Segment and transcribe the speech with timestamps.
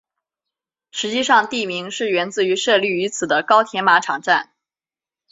[0.89, 4.49] 实际上地名是源自于设立于此的高田马场站。